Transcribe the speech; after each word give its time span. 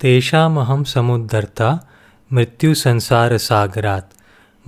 तेषामहं 0.00 0.84
समुद्धर्ता 0.84 1.88
मृत्यु 2.32 2.74
संसार 2.74 3.38
सागरात 3.38 4.10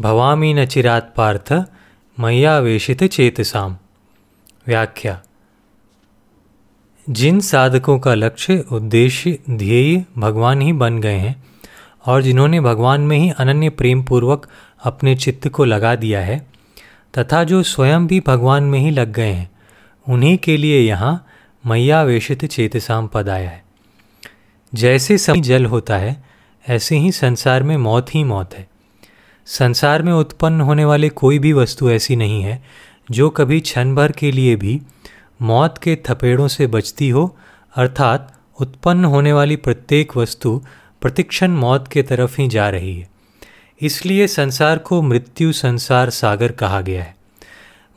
भवामी 0.01 0.55
न 0.55 0.67
चिरात 0.67 1.15
पार्थ 1.17 1.65
मैयावेशित 2.21 3.05
चेतसाम। 3.05 3.77
व्याख्या। 4.67 5.23
जिन 7.11 7.41
साधकों 7.41 7.99
का 7.99 8.15
लक्ष्य, 8.15 8.65
उद्देश्य, 8.73 9.39
ध्येय 9.51 10.05
भगवान 10.19 10.61
ही 10.61 10.73
बन 10.73 11.01
गए 11.01 11.17
हैं, 11.17 11.45
और 12.07 12.23
जिन्होंने 12.23 12.61
भगवान 12.61 13.01
में 13.01 13.19
ही 13.19 13.31
अनन्य 13.31 13.71
प्रेम 13.71 14.03
पूर्वक 14.03 14.49
अपने 14.83 15.15
चित्त 15.15 15.49
को 15.49 15.65
लगा 15.65 15.95
दिया 15.95 16.21
है, 16.21 16.47
तथा 17.19 17.45
जो 17.45 17.63
स्वयं 17.63 18.07
भी 18.07 18.23
भगवान 18.27 18.63
में 18.63 18.79
ही 18.79 18.91
लग 18.91 19.13
गए 19.13 19.33
हैं, 19.33 19.51
उन्हीं 20.09 20.39
के 20.39 20.57
लिए 20.57 20.89
यहाँ 20.89 21.27
मैयावेशित 21.67 22.45
चेतसाम 22.45 23.07
पद 23.07 23.29
आया 23.29 23.51
है। 23.51 23.68
जैसे 24.75 25.19
सभी 25.19 25.41
जल 25.41 25.65
होता 25.65 25.97
है, 25.97 26.25
ऐसे 26.69 26.97
ही 26.97 27.13
संसार 27.13 27.63
में 27.63 27.77
मौत 27.77 28.15
ही 28.15 28.25
मौत 28.25 28.55
है। 28.55 28.69
संसार 29.47 30.03
में 30.03 30.13
उत्पन्न 30.13 30.61
होने 30.61 30.85
वाले 30.85 31.09
कोई 31.09 31.39
भी 31.39 31.53
वस्तु 31.53 31.91
ऐसी 31.91 32.17
नहीं 32.17 32.43
है, 32.43 32.63
जो 33.11 33.31
कभी 33.31 33.61
क्षण 33.61 33.95
भर 33.95 34.13
के 34.13 34.33
लिए 34.33 34.57
भी 34.57 34.83
मौत 35.43 35.79
के 35.79 35.99
थपेड़ों 36.11 36.49
से 36.49 36.67
बचती 36.67 37.09
हो, 37.09 37.37
अर्थात 37.75 38.39
उत्पन्न 38.61 39.05
होने 39.05 39.33
वाली 39.33 39.57
प्रत्येक 39.57 40.17
वस्तु 40.17 40.63
प्रतिक्षण 41.01 41.51
मौत 41.51 41.89
के 41.89 42.03
तरफ़ 42.03 42.41
ही 42.41 42.49
जा 42.49 42.71
रही 42.71 43.01
है। 43.01 43.11
इसलिए 43.81 44.27
संसार 44.27 44.79
को 44.79 45.03
मृत्यु 45.03 45.53
संसार 45.53 46.11
सागर 46.11 46.53
कहा 46.53 46.81
गया 46.81 47.03
है। 47.03 47.17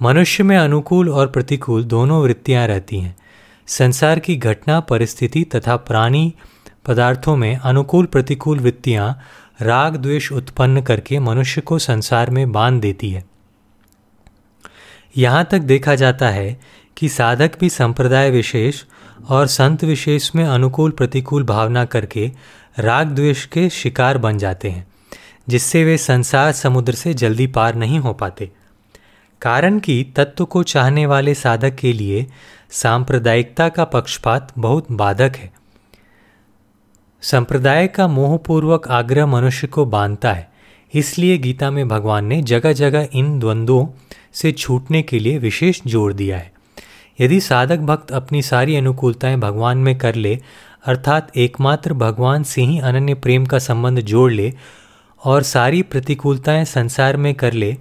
मनुष्य 0.02 0.44
में 0.44 0.58
अनुकूल 0.58 1.09
और 1.09 1.27
प्रतिकूल 1.27 1.83
दोनों 1.83 2.23
वृत्तियाँ 2.23 2.67
रहती 2.67 2.99
हैं। 2.99 3.16
संसार 3.67 4.19
की 4.19 4.35
घटना, 4.35 4.80
परिस्थिति 4.80 5.44
तथा 5.44 5.75
प्राणी 5.75 6.33
पदार्थों 6.85 7.35
में 7.35 7.55
अनुकूल 7.58 8.05
प्रतिकूल 8.05 8.59
वृत्तियाँ 8.59 9.20
राग 9.62 9.95
द्वेष 9.95 10.31
उत्पन्न 10.31 10.81
करके 10.81 11.19
मनुष्य 11.19 11.61
को 11.61 11.80
संसार 11.80 12.30
में 12.30 12.52
बाँध 12.52 12.81
देती 12.81 13.11
है। 13.11 13.23
यहाँ 15.17 15.47
तक 15.52 15.59
देखा 15.59 15.95
जाता 15.95 16.30
है 16.30 16.59
कि 16.97 17.09
साधक 17.09 17.59
भी 17.59 17.70
संप्रदाय 17.70 18.30
विशेष 18.30 18.83
और 19.30 19.47
संत 19.47 19.83
विशेष 19.83 20.36
में 20.36 20.44
अनुकूल 20.45 20.92
प्रतिकूल 20.92 21.44
भावना 21.44 21.86
करके 21.86 22.31
राग 22.80 23.08
द्वेष 23.08 23.45
के 23.45 23.70
शिकार 23.70 24.17
बन 24.17 24.38
जाते 24.38 24.70
हैं, 24.70 24.88
जिससे 25.50 25.83
वे 25.83 25.98
संसार 25.98 26.52
समुद्र 26.52 26.94
से 26.94 27.14
जल्दी 27.14 27.48
पार 27.48 27.75
नहीं 27.75 28.00
हो 28.00 28.14
पाते। 28.14 28.52
कारण 29.42 29.80
कि 29.80 30.14
तत्व 30.16 30.45
को 30.45 30.64
चाहने 30.64 31.05
वाले 31.05 31.33
साधक 31.36 31.75
के 31.75 31.94
लिए 31.94 32.27
सांप्रदायिकता 32.72 33.70
का 33.70 33.83
पक्षपात 33.83 34.53
बहुत 34.58 34.92
बाधक 34.92 35.33
है। 35.36 35.61
संप्रदाय 37.23 37.88
का 37.88 38.08
मोहपूर्वक 38.08 38.88
आग्रह 38.88 39.25
मनुष्य 39.25 39.67
को 39.67 39.86
बांधता 39.86 40.31
है। 40.33 40.50
इसलिए 40.94 41.38
गीता 41.38 41.69
में 41.72 41.88
भगवान 41.88 42.25
ने 42.25 42.41
जगह 42.41 42.73
जगह 42.73 43.08
इन 43.14 43.38
द्वंद्वों 43.39 43.86
से 44.33 44.52
छूटने 44.52 45.02
के 45.02 45.19
लिए 45.19 45.38
विशेष 45.38 45.81
ज़ोर 45.88 46.14
दिया 46.14 46.38
है। 46.38 46.52
यदि 47.19 47.39
साधक 47.39 47.80
भक्त 47.80 48.11
अपनी 48.11 48.42
सारी 48.42 48.75
अनुकूलताएँ 48.75 49.38
भगवान 49.38 49.77
में 49.77 49.97
कर 49.97 50.16
ले, 50.16 50.38
अर्थात 50.86 51.31
एकमात्र 51.38 51.94
भगवान 51.94 52.44
से 52.44 52.61
ही 52.61 52.80
अनन्य 52.80 53.14
प्रेम 53.14 53.45
का 53.45 53.59
संबंध 53.59 53.99
जोड़ 54.02 54.31
ले 54.31 54.53
और 55.22 55.44
सारी 55.44 55.81
प्रतिकूलताएँ 55.81 56.66
संसार 56.66 57.17
में 57.17 57.33
कर 57.36 57.53
ले, 57.53 57.75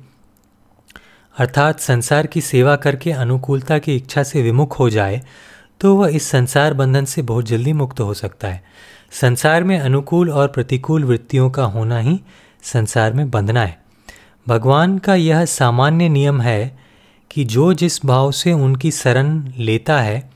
अर्थात 1.36 1.80
संसार 1.80 2.27
की 2.27 2.41
सेवा 2.41 2.77
करके 2.77 3.12
अनुकूलता 3.12 3.78
की 3.78 3.96
इच्छा 3.96 4.22
से 4.22 4.42
विमुख 4.42 4.78
हो 4.78 4.91
जाए 4.91 5.20
तो 5.81 5.97
वह 5.97 6.09
इस 6.09 6.23
संसार 6.23 6.75
बंधन 6.75 7.05
से 7.05 7.23
बहुत 7.23 7.45
जल्दी 7.45 7.73
मुक्त 7.73 8.00
हो 8.00 8.14
सकता 8.14 8.48
है। 8.48 8.62
संसार 9.11 9.64
में 9.64 9.78
अनुकूल 9.78 10.31
और 10.31 10.48
प्रतिकूल 10.48 11.05
वृत्तियों 11.05 11.50
का 11.50 11.64
होना 11.64 11.98
ही 11.98 12.20
संसार 12.62 13.12
में 13.12 13.31
बंधना 13.31 13.64
है। 13.64 13.81
भगवान 14.48 14.98
का 14.98 15.14
यह 15.14 15.45
सामान्य 15.45 16.08
नियम 16.08 16.41
है 16.41 16.78
कि 17.30 17.45
जो 17.45 17.74
जिस 17.74 18.07
भाव 18.07 18.33
से 18.33 18.52
उनकी 18.52 18.90
शरण 18.90 19.52
लेता 19.57 20.01
है, 20.01 20.30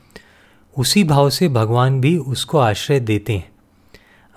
उसी 0.77 1.03
भाव 1.03 1.29
से 1.29 1.47
भगवान 1.47 2.01
भी 2.01 2.17
उसको 2.17 2.57
आश्रय 2.57 2.99
देते 2.99 3.33
हैं। 3.33 3.49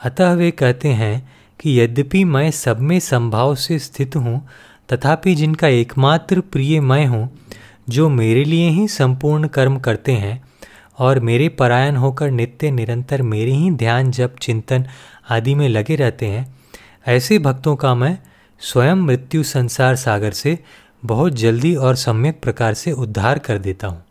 अतः 0.03 0.33
वे 0.33 0.51
कहते 0.51 0.89
हैं 0.89 1.31
कि 1.61 1.81
यद्यपि 1.81 2.25
मैं 2.25 2.51
सब 2.51 2.81
में 2.81 3.01
संभाव 3.01 3.55
से 3.55 3.79
स्थित 3.79 4.17
हूँ, 4.17 4.49
तथापि 4.93 5.35
जिनका 5.35 5.69
एकमात्र 5.69 6.41
प्रिय 6.41 6.81
मैं 6.81 7.07
हूँ, 7.07 7.39
जो 7.89 8.09
मेरे 8.09 8.45
लिए 8.45 8.69
ही 8.69 8.89
संपूर्ण 8.89 9.49
कर्म 9.49 9.79
करते 9.79 10.13
हैं 10.13 10.48
और 10.99 11.21
मेरे 11.21 11.49
परायण 11.49 11.97
होकर 11.97 12.31
नित्य 12.31 12.71
निरंतर 12.71 13.23
मेरे 13.23 13.53
ही 13.53 13.71
ध्यान, 13.71 14.11
जप, 14.11 14.37
चिंतन 14.41 14.87
आदि 15.31 15.55
में 15.55 15.69
लगे 15.69 15.97
रहते 15.97 16.27
हैं। 16.27 16.59
ऐसे 17.07 17.39
भक्तों 17.39 17.77
का 17.77 17.95
मैं 17.95 18.19
स्वयं 18.61 18.95
मृत्यु 18.95 19.43
संसार 19.43 19.97
सागर 19.97 20.31
से 20.31 20.59
बहुत 21.05 21.33
जल्दी 21.33 21.75
और 21.75 21.95
सम्यक 21.95 22.43
प्रकार 22.43 22.75
से 22.75 22.93
उद्धार 22.93 23.39
कर 23.39 23.59
देता 23.59 23.89
हूँ। 23.89 24.05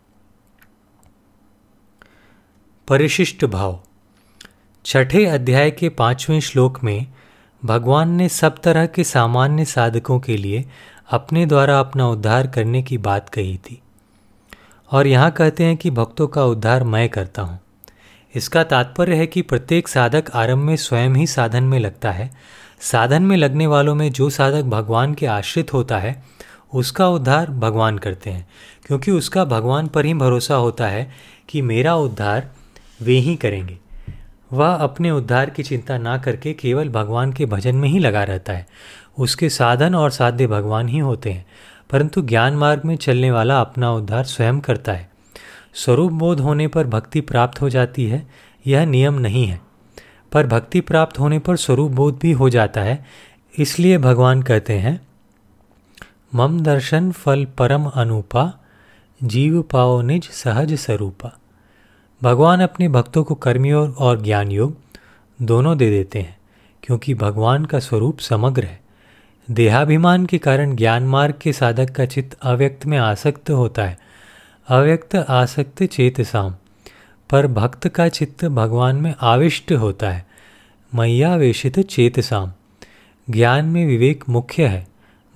परिशिष्ट 2.87 3.45
भाव। 3.45 3.83
छठे 4.85 5.25
अध्याय 5.25 5.71
के 5.71 5.89
पाँचवें 5.89 6.39
श्लोक 6.39 6.83
में 6.83 7.07
भगवान 7.65 8.09
ने 8.09 8.29
सब 8.29 8.61
तरह 8.61 8.85
के 8.85 9.03
सामान्य 9.03 9.65
साधकों 9.65 10.19
के 10.19 10.37
लिए 10.37 10.65
अपने 11.11 11.45
द्वारा 11.45 11.79
अपना 11.79 12.07
उद्धार 12.07 12.47
करने 12.47 12.83
की 12.83 12.97
बात 12.97 13.29
कही 13.29 13.57
थी। 13.57 13.81
और 14.91 15.07
यहाँ 15.07 15.31
कहते 15.31 15.63
हैं 15.63 15.77
कि 15.77 15.91
भक्तों 15.91 16.27
का 16.27 16.45
उद्धार 16.45 16.83
मैं 16.83 17.09
करता 17.09 17.41
हूँ। 17.41 17.59
इसका 18.35 18.63
तात्पर्य 18.63 19.15
है 19.15 19.27
कि 19.27 19.41
प्रत्येक 19.41 19.87
साधक 19.87 20.31
आरंभ 20.31 20.57
में 20.57 20.75
स्वयं 20.75 21.09
ही 21.09 21.27
साधन 21.27 21.63
में 21.63 21.79
लगता 21.79 22.11
है। 22.11 22.31
साधन 22.79 23.23
में 23.23 23.37
लगने 23.37 23.67
वालों 23.67 23.95
में 23.95 24.11
जो 24.11 24.29
साधक 24.29 24.63
भगवान 24.63 25.13
के 25.13 25.25
आश्रित 25.25 25.73
होता 25.73 25.97
है, 25.97 26.23
उसका 26.73 27.09
उद्धार 27.09 27.49
भगवान 27.49 27.97
करते 27.97 28.29
हैं। 28.29 28.47
क्योंकि 28.87 29.11
उसका 29.11 29.45
भगवान 29.45 29.87
पर 29.87 30.05
ही 30.05 30.13
भरोसा 30.13 30.55
होता 30.55 30.87
है 30.87 31.11
कि 31.49 31.61
मेरा 31.61 31.95
उद्धार 31.95 32.51
वे 33.01 33.13
ही 33.13 33.35
करेंगे। 33.35 33.77
वह 34.53 34.73
अपने 34.73 35.11
उद्धार 35.11 35.49
की 35.49 35.63
चिंता 35.63 35.97
ना 35.97 36.17
करके 36.17 36.53
केवल 36.53 36.89
भगवान 36.89 37.33
के 37.33 37.45
भजन 37.45 37.75
में 37.75 37.89
ही 37.89 37.99
लगा 37.99 38.23
रहता 38.23 38.53
है। 38.53 38.67
उसके 39.19 39.49
साधन 39.49 39.95
और 39.95 40.11
साध्य 40.11 40.47
भगवान 40.47 40.87
ही 40.87 40.99
होते 40.99 41.31
हैं। 41.31 41.45
परंतु 41.89 42.21
ज्ञान 42.21 42.53
मार्ग 42.53 42.81
में 42.85 42.95
चलने 42.95 43.31
वाला 43.31 43.59
अपना 43.61 43.91
उद्धार 43.91 44.23
स्वयं 44.23 44.59
करता 44.59 44.91
है। 44.91 45.09
स्वरूप 45.73 46.11
बोध 46.11 46.39
होने 46.39 46.67
पर 46.67 46.87
भक्ति 46.87 47.21
प्राप्त 47.21 47.61
हो 47.61 47.69
जाती 47.69 48.05
है, 48.05 48.27
यह 48.67 48.85
नियम 48.85 49.13
नहीं 49.13 49.45
है। 49.45 49.61
पर 50.31 50.47
भक्ति 50.47 50.81
प्राप्त 50.81 51.19
होने 51.19 51.39
पर 51.39 51.55
स्वरूप 51.55 51.91
बोध 51.91 52.19
भी 52.19 52.31
हो 52.31 52.49
जाता 52.49 52.81
है, 52.81 53.05
इसलिए 53.59 53.97
भगवान 53.97 54.41
कहते 54.41 54.73
हैं, 54.73 55.07
मम 56.35 56.59
दर्शन 56.59 57.11
फल 57.11 57.45
परम 57.45 57.85
अनुपा, 57.85 58.53
जीव 59.23 59.61
पाओ 59.61 60.01
निज 60.01 60.29
सहज 60.29 60.73
स्वरूपा 60.73 61.31
भगवान 62.21 62.61
अपने 62.61 62.87
भक्तों 62.89 63.23
को 63.23 63.35
कर्मयोग 63.35 63.97
और 63.97 64.21
ज्ञान 64.21 64.51
योग 64.51 64.77
दोनों 65.41 65.77
दे 65.77 65.89
देते 65.89 66.19
हैं, 66.19 66.37
क्योंकि 66.83 67.13
भगवान 67.13 67.65
का 67.65 67.79
स्वरूप 67.79 68.19
समग्र 68.19 68.63
है। 68.63 68.86
देहाभिमान 69.51 70.25
के 70.25 70.37
कारण 70.37 70.75
ज्ञान 70.75 71.03
मार्ग 71.03 71.33
के 71.41 71.53
साधक 71.53 71.95
का 71.95 72.05
चित्त 72.05 72.37
अव्यक्त 72.41 72.85
में 72.85 72.97
आसक्त 72.97 73.49
होता 73.49 73.85
है। 73.85 73.99
अव्यक्त, 74.67 75.15
आसक्त, 75.15 75.83
चेतसाम। 75.83 76.55
पर 77.29 77.47
भक्त 77.47 77.87
का 77.87 78.07
चित्त 78.07 78.45
भगवान 78.45 78.95
में 78.95 79.15
आविष्ट 79.21 79.71
होता 79.71 80.09
है। 80.09 80.27
मैयावेशित 80.95 81.79
चेतसाम। 81.79 82.53
ज्ञान 83.29 83.65
में 83.65 83.85
विवेक 83.85 84.23
मुख्य 84.29 84.65
है। 84.65 84.87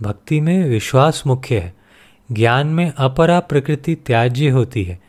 भक्ति 0.01 0.41
में 0.41 0.69
विश्वास 0.69 1.23
मुख्य 1.27 1.59
है। 1.59 1.73
ज्ञान 2.31 2.67
में 2.67 2.93
अपरा 2.97 3.39
प्रकृति 3.39 3.95
त्याज्य 3.95 4.49
होती 4.49 4.83
है। 4.83 4.99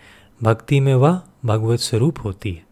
भक्ति 0.43 0.81
में 0.81 0.95
वह 0.95 1.23
भगवत 1.45 1.79
स्वरूप 1.79 2.17
होती 2.25 2.53
है। 2.53 2.72